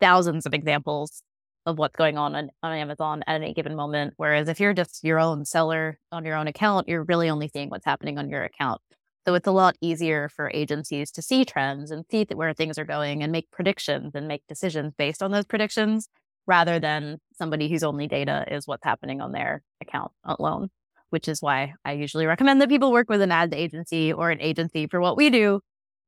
thousands 0.00 0.46
of 0.46 0.54
examples 0.54 1.22
of 1.66 1.78
what's 1.78 1.94
going 1.94 2.16
on, 2.16 2.34
on 2.34 2.50
on 2.62 2.72
Amazon 2.72 3.22
at 3.26 3.42
any 3.42 3.52
given 3.52 3.76
moment. 3.76 4.14
Whereas 4.16 4.48
if 4.48 4.60
you're 4.60 4.72
just 4.72 5.04
your 5.04 5.20
own 5.20 5.44
seller 5.44 5.98
on 6.10 6.24
your 6.24 6.36
own 6.36 6.48
account, 6.48 6.88
you're 6.88 7.04
really 7.04 7.28
only 7.28 7.48
seeing 7.48 7.68
what's 7.68 7.84
happening 7.84 8.18
on 8.18 8.30
your 8.30 8.44
account. 8.44 8.80
So 9.26 9.34
it's 9.34 9.46
a 9.46 9.52
lot 9.52 9.76
easier 9.80 10.28
for 10.28 10.50
agencies 10.52 11.12
to 11.12 11.22
see 11.22 11.44
trends 11.44 11.90
and 11.90 12.04
see 12.10 12.26
where 12.34 12.52
things 12.54 12.78
are 12.78 12.84
going 12.84 13.22
and 13.22 13.30
make 13.30 13.50
predictions 13.50 14.14
and 14.14 14.26
make 14.26 14.42
decisions 14.48 14.94
based 14.96 15.22
on 15.22 15.30
those 15.30 15.46
predictions 15.46 16.08
rather 16.46 16.80
than 16.80 17.18
somebody 17.34 17.68
whose 17.68 17.84
only 17.84 18.08
data 18.08 18.44
is 18.50 18.66
what's 18.66 18.84
happening 18.84 19.20
on 19.20 19.30
their 19.30 19.62
account 19.80 20.10
alone 20.24 20.70
which 21.12 21.28
is 21.28 21.42
why 21.42 21.74
I 21.84 21.92
usually 21.92 22.24
recommend 22.24 22.62
that 22.62 22.70
people 22.70 22.90
work 22.90 23.10
with 23.10 23.20
an 23.20 23.30
ad 23.30 23.52
agency 23.52 24.14
or 24.14 24.30
an 24.30 24.40
agency 24.40 24.86
for 24.86 24.98
what 24.98 25.14
we 25.14 25.28
do, 25.28 25.60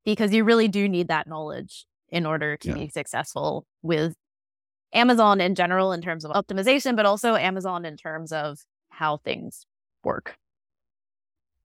because 0.03 0.33
you 0.33 0.45
really 0.45 0.67
do 0.67 0.89
need 0.89 1.09
that 1.09 1.27
knowledge 1.27 1.85
in 2.09 2.25
order 2.25 2.57
to 2.57 2.69
yeah. 2.69 2.75
be 2.75 2.89
successful 2.89 3.67
with 3.83 4.15
Amazon 4.95 5.43
in 5.43 5.55
general 5.55 5.93
in 5.93 6.01
terms 6.01 6.25
of 6.25 6.31
optimization, 6.31 6.97
but 6.97 7.05
also 7.05 7.35
Amazon 7.35 7.85
in 7.85 7.99
terms 7.99 8.33
of 8.33 8.61
how 8.89 9.19
things 9.19 9.67
work. 10.03 10.39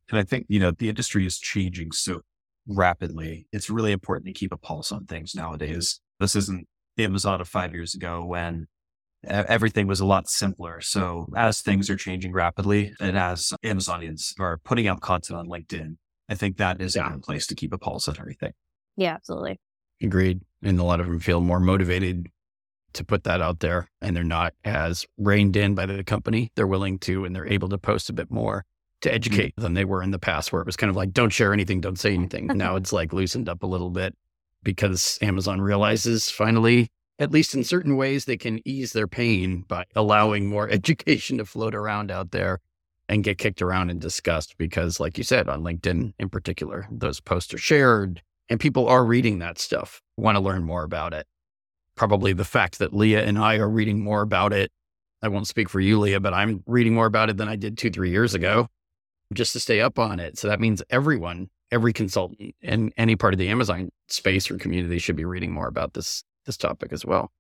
And 0.10 0.20
I 0.20 0.24
think, 0.24 0.46
you 0.50 0.60
know, 0.60 0.72
the 0.72 0.90
industry 0.90 1.26
is 1.26 1.38
changing 1.40 1.92
so 1.92 2.22
rapidly. 2.68 3.48
It's 3.52 3.70
really 3.70 3.92
important 3.92 4.28
to 4.28 4.34
keep 4.34 4.52
a 4.52 4.58
pulse 4.58 4.92
on 4.92 5.06
things 5.06 5.36
nowadays. 5.36 6.00
This 6.20 6.36
isn't 6.36 6.68
Amazon 6.98 7.42
of 7.42 7.48
five 7.48 7.74
years 7.74 7.96
ago 7.96 8.24
when 8.24 8.68
everything 9.24 9.88
was 9.88 10.00
a 10.00 10.06
lot 10.06 10.30
simpler. 10.30 10.82
So 10.82 11.28
as 11.36 11.62
things 11.62 11.90
are 11.90 11.96
changing 11.96 12.32
rapidly 12.32 12.94
and 13.00 13.18
as 13.18 13.54
Amazonians 13.64 14.34
are 14.40 14.58
putting 14.58 14.88
out 14.88 15.02
content 15.02 15.40
on 15.40 15.48
LinkedIn, 15.48 15.98
I 16.30 16.36
think 16.36 16.58
that 16.58 16.82
is 16.82 16.96
yeah. 16.96 17.08
a 17.08 17.12
good 17.12 17.24
place 17.24 17.48
to 17.48 17.56
keep 17.56 17.74
a 17.74 17.78
pulse 17.78 18.08
on 18.08 18.18
everything. 18.20 18.54
Yeah, 18.96 19.16
absolutely. 19.16 19.60
Agreed. 20.02 20.42
And 20.64 20.80
a 20.80 20.84
lot 20.84 21.00
of 21.00 21.08
them 21.08 21.20
feel 21.20 21.42
more 21.42 21.60
motivated 21.60 22.30
to 22.94 23.04
put 23.04 23.24
that 23.24 23.42
out 23.42 23.60
there 23.60 23.88
and 24.02 24.16
they're 24.16 24.24
not 24.24 24.54
as 24.64 25.06
reined 25.18 25.56
in 25.56 25.76
by 25.76 25.86
the 25.86 26.04
company. 26.04 26.52
They're 26.56 26.68
willing 26.68 27.00
to 27.00 27.26
and 27.26 27.36
they're 27.36 27.48
able 27.48 27.70
to 27.70 27.78
post 27.78 28.10
a 28.10 28.14
bit 28.14 28.32
more 28.32 28.66
to 29.02 29.14
educate 29.14 29.56
mm-hmm. 29.56 29.62
than 29.62 29.74
they 29.74 29.86
were 29.86 30.04
in 30.04 30.12
the 30.12 30.20
past 30.20 30.52
where 30.52 30.62
it 30.62 30.66
was 30.66 30.76
kind 30.76 30.90
of 30.90 30.96
like, 30.96 31.12
don't 31.12 31.32
share 31.32 31.54
anything, 31.54 31.82
don't 31.82 32.00
say 32.00 32.14
anything. 32.14 32.48
now 32.56 32.76
it's 32.76 32.94
like 32.94 33.14
loosened 33.14 33.50
up 33.50 33.64
a 33.64 33.68
little 33.68 33.90
bit 33.90 34.16
because 34.64 35.18
Amazon 35.22 35.62
realizes 35.62 36.30
finally 36.30 36.90
at 37.20 37.32
least 37.32 37.54
in 37.54 37.66
certain 37.66 37.98
ways, 37.98 38.26
they 38.26 38.38
can 38.38 38.62
ease 38.66 38.94
their 38.94 39.08
pain 39.08 39.66
by 39.68 39.84
allowing 39.96 40.48
more 40.48 40.70
education 40.72 41.38
to 41.38 41.46
float 41.46 41.76
around 41.76 42.10
out 42.10 42.32
there 42.32 42.60
and 43.10 43.24
get 43.24 43.38
kicked 43.38 43.62
around 43.62 43.90
and 43.90 44.00
discussed. 44.00 44.58
Because, 44.58 45.00
like 45.00 45.18
you 45.18 45.24
said, 45.24 45.50
on 45.50 45.62
LinkedIn 45.62 46.14
in 46.18 46.30
particular, 46.30 46.88
those 46.90 47.20
posts 47.20 47.54
are 47.54 47.60
shared 47.60 48.24
and 48.50 48.60
people 48.60 48.88
are 48.88 49.06
reading 49.06 49.40
that 49.40 49.60
stuff, 49.60 50.02
want 50.18 50.36
to 50.36 50.42
learn 50.42 50.64
more 50.64 50.84
about 50.84 51.14
it. 51.14 51.28
Probably 51.96 52.34
the 52.34 52.46
fact 52.46 52.80
that 52.80 52.94
Leah 52.94 53.24
and 53.24 53.38
I 53.38 53.58
are 53.58 53.70
reading 53.70 54.02
more 54.02 54.22
about 54.22 54.54
it. 54.54 54.72
I 55.22 55.28
won't 55.28 55.48
speak 55.48 55.68
for 55.70 55.82
you, 55.82 56.00
Leah, 56.00 56.22
but 56.22 56.34
I'm 56.34 56.64
reading 56.66 56.94
more 56.96 57.06
about 57.06 57.30
it 57.30 57.36
than 57.36 57.50
I 57.50 57.58
did 57.58 57.78
two, 57.78 57.92
three 57.92 58.10
years 58.10 58.34
ago 58.34 58.70
just 59.34 59.54
to 59.54 59.60
stay 59.60 59.82
up 59.82 60.00
on 60.00 60.20
it. 60.20 60.38
So 60.38 60.48
that 60.48 60.60
means 60.60 60.82
everyone, 60.90 61.50
every 61.72 61.94
consultant 61.94 62.56
in 62.62 62.92
any 62.98 63.16
part 63.16 63.34
of 63.34 63.38
the 63.38 63.50
Amazon 63.50 63.90
space 64.08 64.50
or 64.50 64.58
community 64.58 65.00
should 65.00 65.16
be 65.16 65.26
reading 65.26 65.52
more 65.52 65.68
about 65.68 65.94
this 65.94 66.24
this 66.46 66.58
topic 66.58 66.92
as 66.92 67.06
well. 67.06 67.32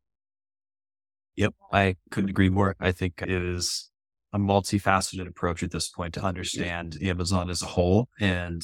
Yep, 1.35 1.55
I 1.71 1.95
couldn't 2.11 2.29
agree 2.29 2.49
more. 2.49 2.75
I 2.79 2.91
think 2.91 3.21
it 3.21 3.29
is 3.29 3.89
a 4.33 4.37
multifaceted 4.37 5.27
approach 5.27 5.63
at 5.63 5.71
this 5.71 5.87
point 5.87 6.13
to 6.15 6.21
understand 6.21 6.97
Amazon 7.01 7.49
as 7.49 7.61
a 7.61 7.65
whole. 7.65 8.09
And 8.19 8.61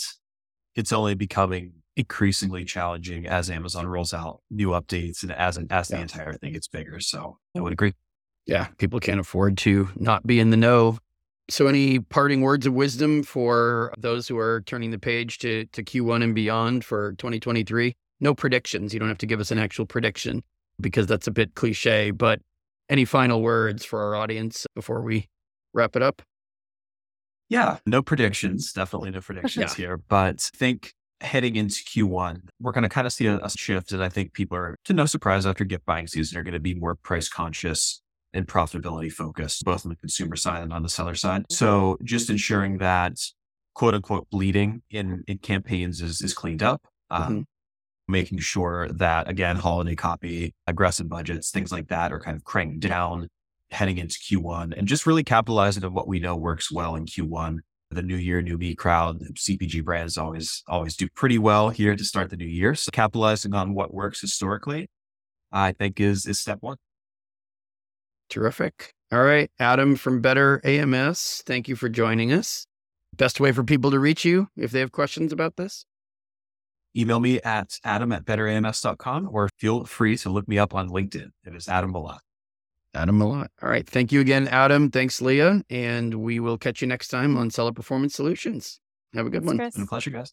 it's 0.76 0.92
only 0.92 1.16
becoming 1.16 1.74
increasingly 1.96 2.66
challenging 2.66 3.26
as 3.26 3.50
Amazon 3.50 3.88
rolls 3.88 4.14
out 4.14 4.42
new 4.52 4.70
updates 4.70 5.24
and 5.24 5.32
as, 5.32 5.58
as 5.70 5.88
the 5.88 6.00
entire 6.00 6.34
thing 6.34 6.54
gets 6.54 6.68
bigger. 6.68 7.00
So 7.00 7.38
I 7.56 7.62
would 7.62 7.74
agree. 7.74 7.94
Yeah, 8.46 8.68
people 8.78 9.00
can't 9.00 9.20
afford 9.20 9.58
to 9.60 9.90
not 9.96 10.28
be 10.28 10.40
in 10.40 10.52
the 10.52 10.58
know. 10.58 11.00
So, 11.48 11.68
any 11.68 12.00
parting 12.00 12.42
words 12.42 12.66
of 12.66 12.74
wisdom 12.74 13.22
for 13.22 13.94
those 13.98 14.28
who 14.28 14.38
are 14.38 14.62
turning 14.66 14.92
the 14.92 14.98
page 15.00 15.38
to, 15.40 15.66
to 15.66 15.84
Q1 15.84 16.24
and 16.24 16.34
beyond 16.34 16.84
for 16.84 17.14
2023? 17.14 17.96
no 18.20 18.34
predictions. 18.34 18.94
You 18.94 19.00
don't 19.00 19.10
have 19.10 19.18
to 19.20 19.26
give 19.26 19.40
us 19.40 19.52
an 19.52 19.60
actual 19.60 19.86
prediction 19.86 20.44
because 20.80 21.08
that's 21.08 21.28
a 21.28 21.32
bit 21.32 21.56
cliche. 21.56 22.12
But 22.12 22.42
any 22.90 23.06
final 23.06 23.42
words 23.42 23.84
for 23.86 24.02
our 24.02 24.16
audience 24.16 24.66
before 24.76 25.02
we 25.02 25.28
wrap 25.74 25.96
it 25.96 26.02
up? 26.02 26.22
Yeah, 27.50 27.78
no 27.86 28.02
predictions. 28.02 28.74
Definitely 28.74 29.12
no 29.12 29.22
predictions 29.22 29.78
yeah. 29.78 29.86
here. 29.86 29.98
But 29.98 30.50
I 30.54 30.58
think 30.58 30.94
heading 31.22 31.56
into 31.56 31.84
Q1, 31.84 32.42
we're 32.60 32.72
going 32.72 32.84
to 32.84 32.90
kind 32.90 33.08
of 33.08 33.14
see 33.14 33.28
a, 33.28 33.38
a 33.38 33.50
shift. 33.50 33.92
And 33.92 34.04
I 34.04 34.10
think 34.10 34.34
people 34.34 34.58
are, 34.58 34.76
to 34.86 34.94
no 34.94 35.06
surprise, 35.06 35.46
after 35.46 35.64
gift 35.64 35.86
buying 35.86 36.08
season, 36.08 36.38
are 36.40 36.44
going 36.44 36.54
to 36.54 36.60
be 36.60 36.74
more 36.74 36.96
price 36.96 37.30
conscious 37.30 38.02
and 38.36 38.48
profitability 38.48 39.12
focused, 39.12 39.64
both 39.64 39.86
on 39.86 39.90
the 39.90 39.96
consumer 39.96 40.36
side 40.36 40.62
and 40.62 40.74
on 40.74 40.84
the 40.84 40.90
seller 40.90 41.16
side. 41.16 41.44
Mm-hmm. 41.44 41.54
So 41.54 41.98
just 42.04 42.30
ensuring 42.30 42.78
that 42.78 43.18
quote 43.74 43.96
unquote 43.96 44.30
bleeding 44.30 44.84
in, 44.92 45.24
in 45.28 45.40
campaigns 45.40 46.02
is, 46.02 46.22
is 46.22 46.34
cleaned 46.34 46.62
up. 46.62 46.84
Um, 47.10 47.24
mm-hmm 47.24 47.42
making 48.08 48.40
sure 48.40 48.88
that, 48.90 49.30
again, 49.30 49.56
holiday 49.56 49.96
copy, 49.96 50.54
aggressive 50.68 51.10
budgets, 51.10 51.52
things 51.52 51.72
like 51.72 51.88
that 51.88 52.12
are 52.12 52.20
kind 52.20 52.38
of 52.38 52.44
cranked 52.44 52.80
down 52.82 53.28
heading 53.72 53.98
into 53.98 54.20
Q1 54.20 54.78
and 54.78 54.88
just 54.88 55.06
really 55.06 55.24
capitalizing 55.24 55.84
on 55.84 55.94
what 55.94 56.08
we 56.08 56.20
know 56.20 56.36
works 56.36 56.72
well 56.72 56.96
in 56.96 57.06
Q1. 57.06 57.60
The 57.92 58.02
new 58.02 58.16
year, 58.16 58.42
new 58.42 58.58
me 58.58 58.76
crowd, 58.76 59.22
CPG 59.36 59.84
brands 59.84 60.18
always, 60.18 60.64
always 60.68 60.96
do 60.96 61.08
pretty 61.16 61.38
well 61.38 61.70
here 61.70 61.96
to 61.96 62.04
start 62.04 62.30
the 62.30 62.38
new 62.38 62.46
year. 62.46 62.76
So 62.76 62.90
capitalizing 62.92 63.54
on 63.54 63.74
what 63.74 63.94
works 63.94 64.22
historically, 64.22 64.90
I 65.52 65.72
think 65.72 66.00
is, 66.00 66.26
is 66.26 66.40
step 66.40 66.58
one. 66.62 66.78
Terrific. 68.30 68.94
All 69.12 69.24
right. 69.24 69.50
Adam 69.60 69.96
from 69.96 70.22
Better 70.22 70.62
AMS, 70.64 71.44
thank 71.46 71.68
you 71.68 71.76
for 71.76 71.90
joining 71.90 72.32
us. 72.34 72.66
Best 73.16 73.40
way 73.40 73.52
for 73.52 73.64
people 73.64 73.92
to 73.92 74.00
reach 74.00 74.26
you 74.26 74.50
if 74.58 74.72
they 74.72 74.80
have 74.80 74.92
questions 74.92 75.32
about 75.32 75.56
this? 75.56 75.86
email 76.98 77.20
me 77.20 77.42
at 77.42 77.78
adam 77.84 78.12
at 78.12 78.26
betterams.com 78.26 79.30
or 79.32 79.50
feel 79.58 79.84
free 79.86 80.18
to 80.18 80.30
look 80.30 80.48
me 80.48 80.58
up 80.58 80.74
on 80.74 80.90
LinkedIn. 80.90 81.30
It 81.44 81.56
is 81.56 81.68
Adam 81.68 81.94
Malott. 81.94 82.20
Adam 82.94 83.20
Malott. 83.20 83.48
All 83.62 83.70
right. 83.70 83.86
Thank 83.88 84.12
you 84.12 84.22
again, 84.22 84.48
Adam. 84.48 84.90
Thanks, 84.90 85.22
Leah. 85.22 85.62
And 85.70 86.16
we 86.16 86.40
will 86.40 86.58
catch 86.58 86.82
you 86.82 86.88
next 86.88 87.10
time 87.10 87.36
on 87.36 87.50
Seller 87.50 87.74
Performance 87.74 88.16
Solutions. 88.16 88.80
Have 89.14 89.26
a 89.26 89.30
good 89.30 89.42
Thanks, 89.42 89.48
one. 89.48 89.58
Chris. 89.58 89.74
Been 89.76 89.84
a 89.84 89.88
pleasure, 89.88 90.12
guys. 90.12 90.32